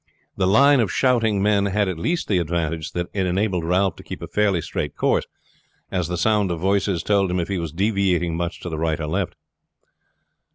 The 0.35 0.47
line 0.47 0.79
of 0.79 0.91
shouting 0.91 1.43
men 1.43 1.67
had 1.67 1.87
at 1.87 1.99
least 1.99 2.27
the 2.27 2.39
advantage 2.39 2.93
that 2.93 3.05
it 3.13 3.27
enabled 3.27 3.63
Ralph 3.63 3.95
to 3.97 4.03
keep 4.03 4.23
a 4.23 4.27
fairly 4.27 4.59
straight 4.59 4.95
course, 4.95 5.27
as 5.91 6.07
the 6.07 6.17
sound 6.17 6.49
of 6.49 6.59
voices 6.59 7.03
told 7.03 7.29
him 7.29 7.39
if 7.39 7.49
he 7.49 7.59
was 7.59 7.71
deviating 7.71 8.35
much 8.35 8.61
to 8.61 8.69
the 8.69 8.79
right 8.79 8.99
or 8.99 9.05
left. 9.05 9.35